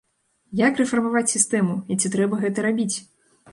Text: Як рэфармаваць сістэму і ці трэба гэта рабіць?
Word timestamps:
Як 0.61 0.79
рэфармаваць 0.81 1.31
сістэму 1.35 1.77
і 1.91 1.99
ці 2.01 2.13
трэба 2.19 2.43
гэта 2.43 2.67
рабіць? 2.71 2.95